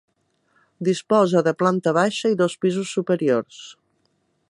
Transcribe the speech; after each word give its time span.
Disposa 0.87 1.43
de 1.49 1.53
planta 1.61 1.95
baixa 1.99 2.35
i 2.35 2.41
dos 2.43 2.59
pisos 2.67 2.95
superiors. 2.99 3.63